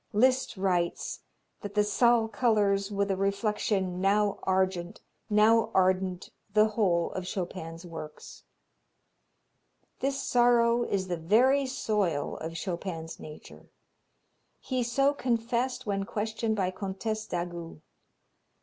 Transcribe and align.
Liszt 0.13 0.57
writes 0.57 1.19
that 1.61 1.75
"the 1.75 1.83
Zal 1.83 2.27
colors 2.27 2.89
with 2.89 3.11
a 3.11 3.15
reflection 3.15 4.01
now 4.01 4.39
argent, 4.41 4.99
now 5.29 5.69
ardent 5.75 6.31
the 6.55 6.69
whole 6.69 7.11
of 7.11 7.27
Chopin's 7.27 7.85
works." 7.85 8.43
This 9.99 10.19
sorrow 10.19 10.81
is 10.85 11.07
the 11.07 11.17
very 11.17 11.67
soil 11.67 12.35
of 12.37 12.55
Chopin's 12.57 13.19
nature. 13.19 13.69
He 14.59 14.81
so 14.81 15.13
confessed 15.13 15.85
when 15.85 16.05
questioned 16.05 16.55
by 16.55 16.71
Comtesse 16.71 17.27
d'Agoult. 17.27 17.81